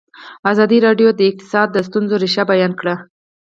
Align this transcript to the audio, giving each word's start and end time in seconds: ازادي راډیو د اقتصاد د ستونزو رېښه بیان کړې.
ازادي 0.51 0.77
راډیو 0.87 1.09
د 1.15 1.21
اقتصاد 1.29 1.67
د 1.71 1.77
ستونزو 1.87 2.15
رېښه 2.23 2.43
بیان 2.51 2.71
کړې. 2.79 2.95